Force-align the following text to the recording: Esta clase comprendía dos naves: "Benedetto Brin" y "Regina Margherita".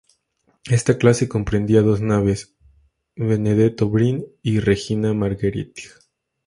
Esta 0.77 0.93
clase 0.97 1.29
comprendía 1.29 1.81
dos 1.83 2.01
naves: 2.01 2.55
"Benedetto 3.15 3.87
Brin" 3.87 4.25
y 4.41 4.59
"Regina 4.59 5.13
Margherita". 5.13 5.83